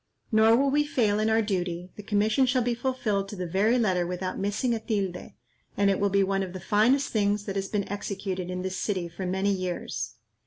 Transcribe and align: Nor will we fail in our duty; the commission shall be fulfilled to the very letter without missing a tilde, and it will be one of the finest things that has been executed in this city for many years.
Nor 0.31 0.55
will 0.57 0.71
we 0.71 0.83
fail 0.83 1.19
in 1.19 1.29
our 1.29 1.43
duty; 1.43 1.91
the 1.95 2.01
commission 2.01 2.47
shall 2.47 2.63
be 2.63 2.73
fulfilled 2.73 3.29
to 3.29 3.35
the 3.35 3.45
very 3.45 3.77
letter 3.77 4.07
without 4.07 4.39
missing 4.39 4.73
a 4.73 4.79
tilde, 4.79 5.33
and 5.77 5.91
it 5.91 5.99
will 5.99 6.09
be 6.09 6.23
one 6.23 6.41
of 6.41 6.53
the 6.53 6.59
finest 6.59 7.09
things 7.09 7.45
that 7.45 7.55
has 7.55 7.67
been 7.67 7.87
executed 7.87 8.49
in 8.49 8.63
this 8.63 8.77
city 8.77 9.07
for 9.07 9.27
many 9.27 9.51
years. 9.53 10.15